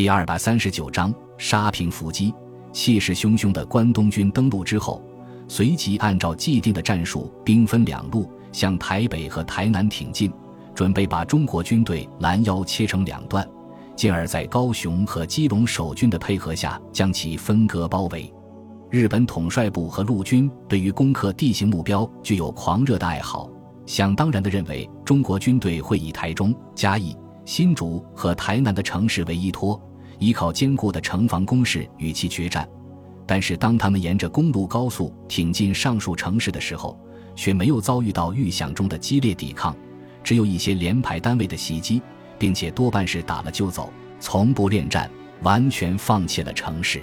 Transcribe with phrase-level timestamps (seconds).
[0.00, 2.32] 第二百三十九章沙平伏击。
[2.72, 5.04] 气势汹汹的关东军登陆之后，
[5.46, 10.32] 随即按照既定的战术，兵分两路向台北和台南挺进，
[10.74, 13.46] 准备把中国军队拦腰切成两段，
[13.94, 18.32] 进而，在高雄和基隆守军的配合下，将其分割包围。
[18.88, 23.50] 日本统帅部和陆军对于攻克地形目标具有狂热的爱好，
[23.84, 27.14] 想当然地认为中国军队会以台中、嘉义、
[27.44, 29.78] 新竹和台南的城市为依托。
[30.20, 32.68] 依靠坚固的城防工事与其决战，
[33.26, 36.96] 但是当他们沿着公路高速挺进上述城市的时候，
[37.34, 39.74] 却没有遭遇到预想中的激烈抵抗，
[40.22, 42.02] 只有一些连排单位的袭击，
[42.38, 43.90] 并且多半是打了就走，
[44.20, 45.10] 从不恋战，
[45.42, 47.00] 完全放弃了城市。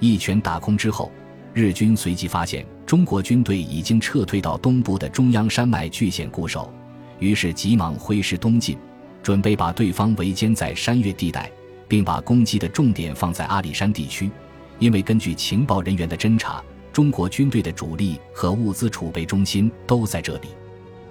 [0.00, 1.12] 一拳打空之后，
[1.54, 6.72] 日军随即发现中国军队已经撤退到东部的中央山脉据险固守，
[7.20, 8.76] 于是急忙挥师东进，
[9.22, 11.48] 准备把对方围歼在山岳地带。
[11.90, 14.30] 并把攻击的重点放在阿里山地区，
[14.78, 20.50] 因为根据情报人员的侦查，中国军队的主力和物资储备中心都在这里。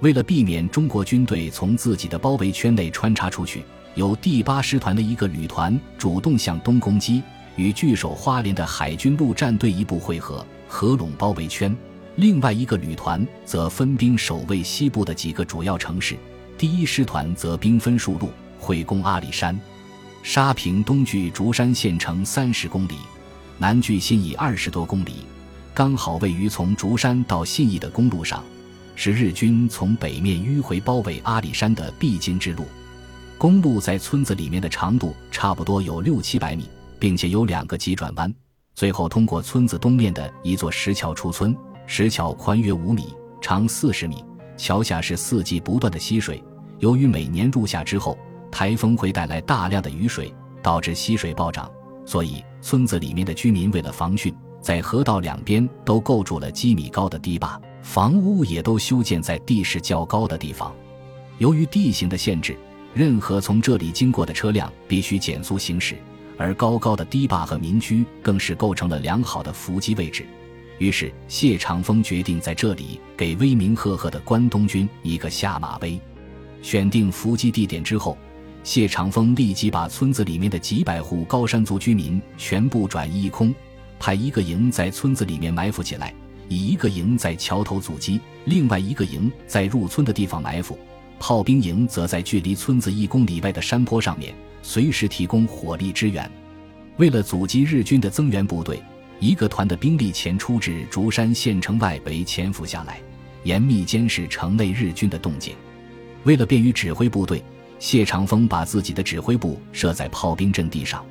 [0.00, 3.62] 为了避免中国军队从自己的包围圈内穿插出去，
[3.94, 7.22] 由第八师团的一个旅团主动向东攻击，
[7.54, 11.72] 与据守花莲的海军陆战队一部会合，合拢包围圈；
[12.16, 16.16] 另外一个旅团则分兵守卫西部的几个主要城市，
[16.58, 19.56] 第一师团则兵分数路会攻阿里山。
[20.24, 22.94] 沙坪东距竹山县城三十公里，
[23.58, 25.16] 南距信义二十多公里，
[25.74, 28.42] 刚好位于从竹山到信义的公路上，
[28.96, 32.64] 是日军从北面迂回包围阿里山的必经之路。
[33.36, 38.34] 公路在村子里面的长度差不多有六七百米，并且有两个急转弯，
[38.74, 41.54] 最后通过村子东面的一座石桥出村。
[41.86, 44.24] 石桥宽约五米，长四十米，
[44.56, 46.42] 桥下是四季不断的溪水。
[46.78, 48.18] 由于每年入夏之后，
[48.54, 51.68] 台风会带来大量的雨水，导致溪水暴涨，
[52.06, 60.72] 所以村子里面的居民为了防汛，在河道两边都构筑了几米高的堤坝，房屋也都修建在地势较高的地方。
[61.38, 62.56] 由于地形的限制，
[62.94, 65.96] 任何从这里经过的车辆必须减速行驶，
[66.38, 70.24] 而高高的堤坝和民居更是构成了良好的伏击位置。
[70.78, 76.00] 于是谢长风决定在这里给威名赫赫的关东军一个下马威。
[76.62, 78.16] 选定伏击地点之后。
[78.64, 83.54] 谢长风立即把村子里面的几百户高山族居民全部转移一空，
[84.00, 86.14] 派一个营在村子里面埋伏起来，
[86.48, 90.78] 以一个营在桥头阻击，另外一个营在入村的地方埋伏，
[91.20, 96.28] 炮兵营则在距离村子一公里外的山坡上面，随时提供火力支援。
[96.96, 98.82] 为了阻击日军的增援部队，
[99.20, 102.98] 一个团的兵力前出至竹山县城外围潜伏下来，
[103.42, 105.54] 严密监视城内日军的动静。
[106.22, 107.44] 为了便于指挥部队。
[107.78, 111.04] 谢长风把自己的指挥部设在炮兵阵地上，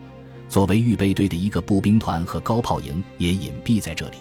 [0.50, 4.18] 作为预备队的一个步兵团和高炮营也隐蔽在这里。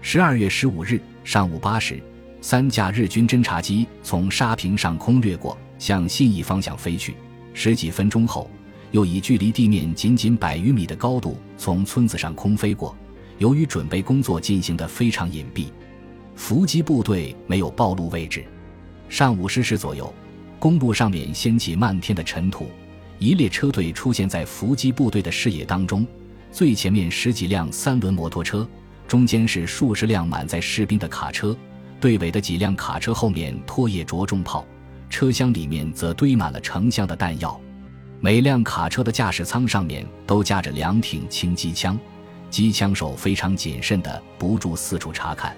[0.00, 2.02] 十二月十五日上午八时，
[2.40, 7.14] 三架日军侦察机从沙坪上空掠过，向信义方向飞去。
[7.52, 8.50] 十几分钟后，
[8.92, 12.96] 又以距离地面仅仅百余米的高度从村子上空飞过。
[13.38, 15.66] 由于准备工作进行得非常隐蔽，
[16.36, 18.44] 伏击部队没有暴露位置。
[19.08, 20.12] 上午十时左右。
[20.60, 22.70] 公路上面掀起漫天的尘土，
[23.18, 26.06] 一列车队出现在伏击部队的视野当中。
[26.52, 28.68] 最前面十几辆三轮摩托车，
[29.08, 31.56] 中间是数十辆满载士兵的卡车，
[31.98, 34.66] 队尾的几辆卡车后面拖曳着重炮，
[35.08, 37.58] 车厢里面则堆满了成箱的弹药。
[38.20, 41.98] 每辆卡车的驾驶舱上面都架着两挺轻机枪，
[42.50, 45.56] 机枪手非常谨慎地不住四处查看，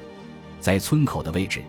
[0.61, 1.61] 在村口的位置。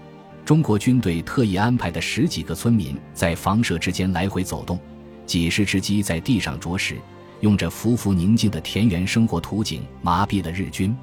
[0.46, 4.78] 中国军队特意安排的十几个村民在房舍之间来回走动，
[5.26, 6.98] 几十只鸡在地上啄食，
[7.40, 10.94] 用着浮浮宁静的田园生活图景麻痹了日军。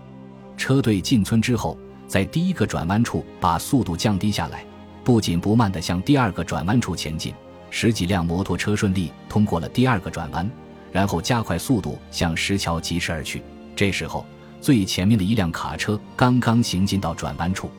[0.58, 4.62] 车队进村之后，在第一个转弯处把速度降低下来，
[5.02, 7.32] 不紧不慢地向第二个转弯处前进。
[7.70, 10.50] 十几辆摩托车顺利通过了第二个转弯，
[10.92, 13.40] 然后加快速度向石桥疾驰而去。
[13.74, 14.26] 这时候，
[14.60, 17.70] 最前面的一辆卡车刚刚行进到转弯处。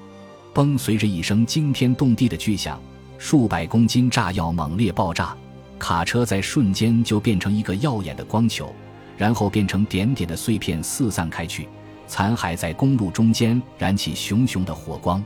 [0.54, 0.78] 崩！
[0.78, 2.80] 随着一声惊天动地的巨响，
[3.18, 5.36] 数百公斤炸药猛烈爆炸，
[5.80, 8.74] 卡车在瞬间就变成一个耀眼的光球，
[9.18, 11.68] 然后变成点点的碎片四散开去，
[12.08, 15.24] 残骸在公路中间燃起熊熊的火光。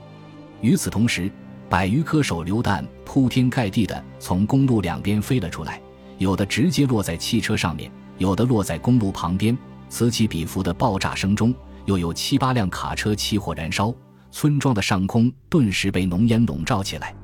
[0.61, 1.31] 与此同时，
[1.69, 5.81] 百余颗手榴弹铺天盖地的从公路两边飞了出来，
[6.17, 9.57] 有的直接落在汽车上面，有的落在公路旁边。
[9.87, 11.53] 此起彼伏的爆炸声中，
[11.85, 13.93] 又有七八辆卡车起火燃烧。
[14.35, 17.15] 村庄的上空顿时被浓烟笼罩起来，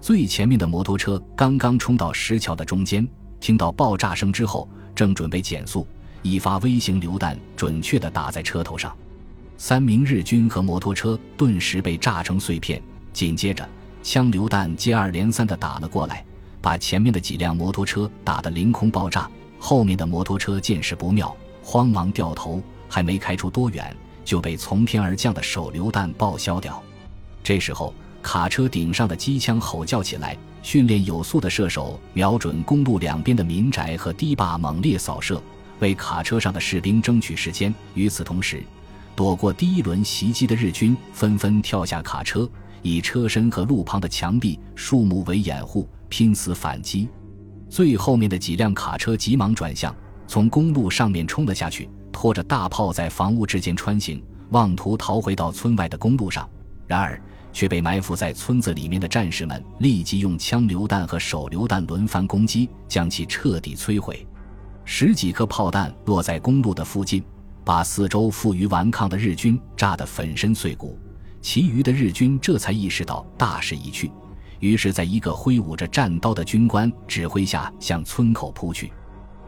[0.00, 3.04] 最前面的摩托车刚刚冲到石桥的中间，
[3.40, 5.84] 听到爆炸声之后，正准备减速，
[6.22, 8.96] 一发微型榴弹准确地打在车头上，
[9.56, 12.80] 三名日军和摩托车顿时被炸成碎片。
[13.12, 13.68] 紧接着，
[14.00, 16.24] 枪榴弹接二连三地打了过来，
[16.60, 19.28] 把前面的几辆摩托车打得凌空爆炸。
[19.58, 23.92] 后面的摩托车见势不妙，慌忙掉头，还没开出多远，
[24.24, 26.82] 就被从天而降的手榴弹报销掉。
[27.42, 27.92] 这时候，
[28.22, 35.42] 卡车顶上的机枪吼叫起来，训练有素的射手瞄准公路两边的民宅和堤坝猛烈扫射，
[35.80, 37.74] 为卡车上的士兵争取时间。
[37.94, 38.62] 与此同时，
[39.16, 42.48] 躲过第一轮袭击的日军纷纷跳下卡车，
[42.80, 47.08] 以车身和路旁的墙壁、树木为掩护，拼死反击。
[47.68, 49.94] 最后面的几辆卡车急忙转向，
[50.28, 51.88] 从公路上面冲了下去，
[52.22, 56.48] 拖着大炮在房屋之间穿行，妄图逃回到村外的公路上。
[56.86, 57.20] 然而，
[57.52, 64.24] 却被埋伏在村子里面的战士们立即用枪榴弹和手榴弹轮番攻击，将其彻底摧毁。
[64.84, 67.24] 十几颗炮弹落在公路的附近，
[67.64, 70.96] 把四周负隅顽抗的日军炸得粉身碎骨。
[71.40, 74.12] 其余的日军这才意识到大势已去。
[74.60, 78.92] 于是，在一个挥舞着战刀的军官指挥下，向村口扑去。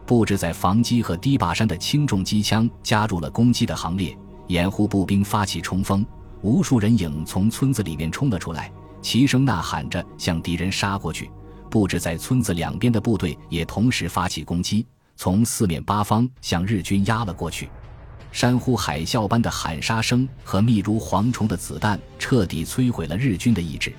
[0.06, 4.16] 布置在房基和堤坝山的轻重机枪加入了攻击的行列，
[4.48, 6.04] 掩护步兵发起冲锋。
[6.42, 8.70] 无数人影从村子里面冲了出来，
[9.00, 11.30] 齐声呐喊着向敌人杀过去。
[11.70, 14.86] 布置在村子两边的部队也同时发起攻击，
[15.16, 17.70] 从四面八方向日军压了过去。
[18.30, 23.90] 山呼海啸般的喊杀声和密如蝗虫的子弹，彻底摧毁了日军的意志。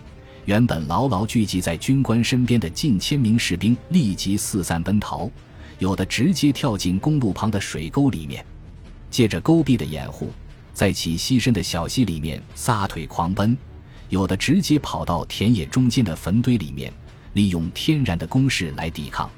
[0.45, 5.27] 原本牢牢聚集在军官身边的近千名士兵立即四散奔逃，
[5.79, 8.45] 有的直接跳进公路旁的水沟里面，
[9.09, 10.31] 借着沟壁的掩护，
[10.73, 13.55] 在其栖身的小溪里面撒腿狂奔；
[14.09, 16.91] 有的直接跑到田野中间的坟堆里面，
[17.33, 19.29] 利用天然的攻势来抵抗。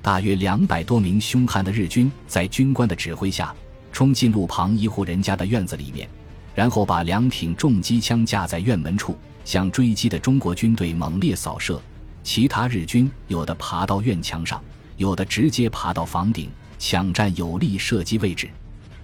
[0.00, 3.54] 大约两百多名凶悍的日军在军官的指挥下，
[3.92, 6.08] 冲进路旁一户人家的院子里面，
[6.54, 9.16] 然后把两挺重机枪架在院门处。
[9.44, 11.82] 向追击的中国军队猛烈扫射，
[12.22, 14.62] 其他日军有的爬到院墙上，
[15.02, 18.48] 有的直接爬到房顶，抢占有利射击位置。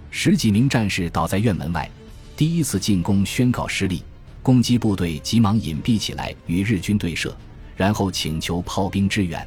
[0.09, 1.91] 十几名战士倒在院门外。
[2.37, 4.01] 第一次进攻宣告失利，
[4.41, 7.35] 攻击部队急忙隐蔽起来与日军对射，
[7.75, 9.45] 然后请求炮兵支援。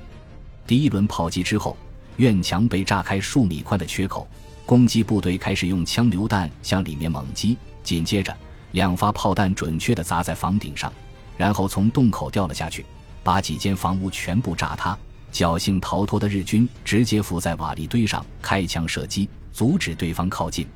[0.66, 1.74] 第一轮炮击之后，
[2.18, 4.28] 院墙被炸开数米宽的缺口，
[4.66, 7.56] 攻击部队开始用枪榴弹向里面猛击。
[7.82, 8.36] 紧接着。
[8.72, 10.92] 两发炮弹准确地砸在房顶上，
[11.36, 12.84] 然后从洞口掉了下去，
[13.22, 14.98] 把几间房屋全部炸塌。
[15.32, 20.66] 侥幸逃脱的日军直接伏在瓦砾堆上开枪射击，阻止对方靠近。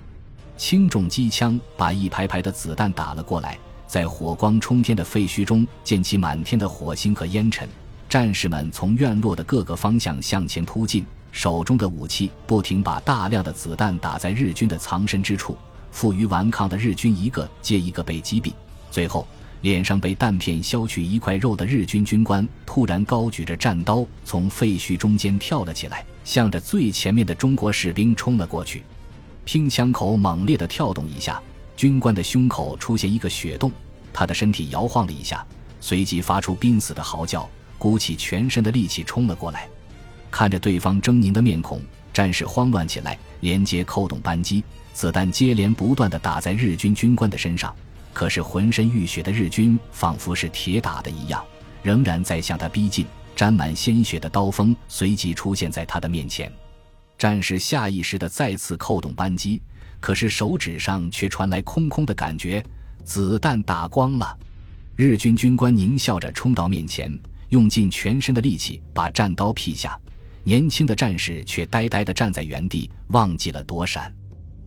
[0.56, 7.68] 轻重机枪把一排排的子弹打了过来，在火光冲天的废墟中溅起满天的火星和烟尘。
[8.08, 15.54] 战士们从院落的各个方向向前突进，手中的武器不停把大量的子弹打在日军的藏身之处。
[15.90, 18.52] 负隅顽抗的日军一个接一个被击毙，
[18.90, 19.26] 最后
[19.62, 28.82] 脸上被弹片削去一块肉的日军军官突然高举着战刀从废墟中间跳了起来，向着最前面的中国士兵冲了过去。
[29.44, 31.40] 拼枪口猛烈地跳动一下，
[31.76, 33.72] 军官的胸口出现一个血洞，
[34.12, 35.44] 他的身体摇晃了一下，
[35.80, 37.48] 随即发出濒死的嚎叫，
[37.78, 39.68] 鼓起全身的力气冲了过来。
[40.30, 41.80] 看着对方狰狞的面孔，
[42.12, 44.62] 战士慌乱起来，连接扣动扳机。
[44.92, 47.74] 子弹接连不断地打在日军军官的身上，
[48.16, 51.44] 可是浑身浴血的日军仿佛是铁打的一样，
[51.82, 53.04] 仍然在向他逼近。
[53.34, 56.50] 沾满鲜血的刀锋随即出现在他的面前，
[57.18, 59.60] 战士下意识地再次扣动扳机，
[60.00, 62.64] 可是手指上却传来空空的感觉，
[63.04, 64.34] 子弹打光了。
[64.94, 67.14] 日军军官狞笑着冲到面前，
[67.50, 70.00] 用尽全身的力气把战刀劈下，
[70.42, 74.10] 年轻的战士却呆呆地站在原地，忘记了躲闪。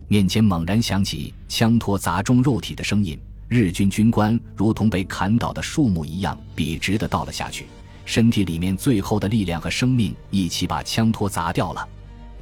[0.06, 7.66] 面前猛然响起枪托砸中肉体的声音，日军军官如同被砍倒的树木一样笔直地倒了下去，
[8.04, 11.88] 身体里面最后的力量和生命一起把枪托砸掉了。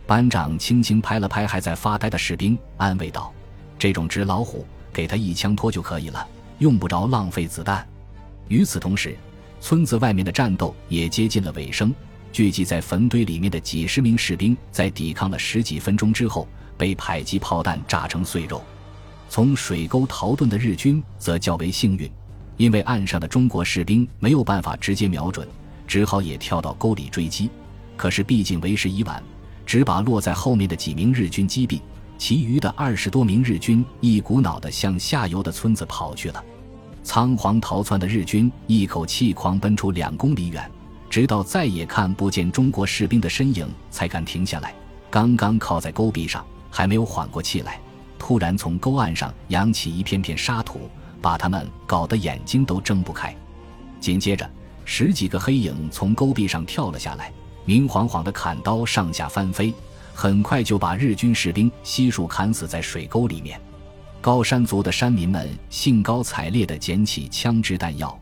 [0.06, 3.32] 班长轻轻拍了拍还在发呆的士兵，安慰道
[3.78, 7.88] ：“这种纸老虎，给他一枪托就可以了，用不着浪费子弹。”
[8.48, 9.16] 与此同时，
[9.62, 11.90] 村子外面的战斗也接近了尾声。
[12.30, 16.46] 聚集在坟堆里面的几十名士兵，在抵抗了十几分钟之后。
[16.76, 18.62] 被迫击炮弹炸成碎肉，
[19.28, 22.10] 从水沟逃遁的日军则较为幸运，
[22.56, 25.46] 因为岸上的中国士兵没有办法直接瞄准，
[25.86, 27.50] 只好也跳到沟里追击。
[27.96, 29.22] 可是毕竟为时已晚，
[29.66, 31.80] 只把落在后面的几名日军击毙，
[32.16, 36.42] 其余的二十多名日军一股脑地向下游的村子跑去了。
[37.02, 40.70] 仓皇逃窜的日军一口气狂奔出两公里远，
[41.10, 44.74] 直到再也看不见中国士兵的身影，才敢停下来。
[45.10, 47.80] 刚刚靠在沟壁上，还没有缓过气来，
[48.18, 50.90] 突然从沟岸上扬起一片片沙土，
[51.22, 53.34] 把他们搞得眼睛都睁不开。
[54.00, 54.48] 紧接着，
[54.84, 57.32] 十几个黑影从沟壁上跳了下来，
[57.64, 59.72] 明晃晃的砍刀上下翻飞，
[60.14, 63.60] 很快就把日军士兵悉数砍死在水沟里面。
[64.20, 68.18] 高山族的山民们兴高采烈地捡起枪支弹药，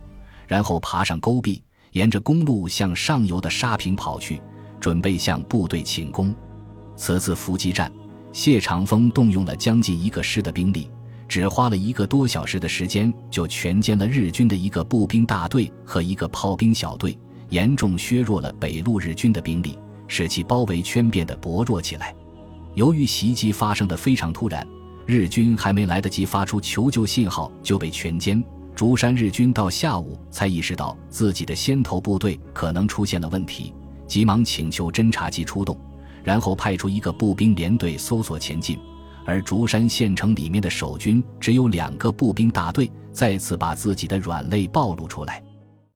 [0.46, 1.62] 然后爬上沟壁，
[1.92, 4.40] 沿着公路向上游的沙坪跑去，
[4.78, 6.34] 准备向部队请功。
[6.96, 7.90] 此次伏击战，
[8.36, 10.90] 谢长风动用了将近一个师的兵力，
[11.26, 22.14] 只花了一个多小时的时间，就全歼了日军的一个步兵大队和一个炮兵小队，严重削弱了北路日军的兵力，使其包围圈变得薄弱起来。
[22.74, 24.68] 由于袭击发生的非常突然，
[25.06, 28.44] 日军还没来得及发出求救信号，就被全歼。
[28.74, 33.72] 竹山日军到下午才意识到自己的先头部队可能出现了问题，
[34.06, 35.74] 急忙请求侦察机出动。
[36.26, 38.76] 然后派出一个步兵连队搜索前进，
[39.24, 45.40] 而竹山县城里面的守军只有两个步兵大队，再次把自己的软肋暴露出来。